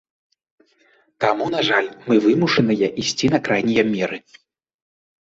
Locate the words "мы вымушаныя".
2.11-2.87